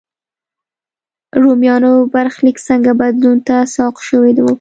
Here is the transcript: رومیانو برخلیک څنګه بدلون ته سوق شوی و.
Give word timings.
رومیانو 1.41 1.91
برخلیک 2.13 2.57
څنګه 2.67 2.91
بدلون 3.01 3.37
ته 3.47 3.55
سوق 3.75 3.95
شوی 4.07 4.31
و. 4.43 4.47